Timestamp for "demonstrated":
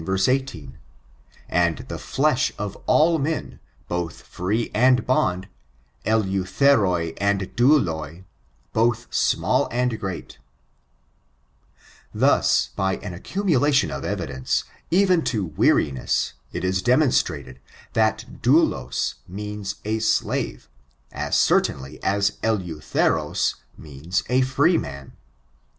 16.81-17.59